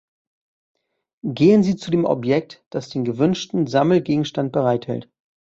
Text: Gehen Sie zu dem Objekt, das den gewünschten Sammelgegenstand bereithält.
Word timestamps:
Gehen 1.23 1.61
Sie 1.61 1.75
zu 1.75 1.91
dem 1.91 2.05
Objekt, 2.05 2.65
das 2.71 2.89
den 2.89 3.03
gewünschten 3.05 3.67
Sammelgegenstand 3.67 4.51
bereithält. 4.51 5.11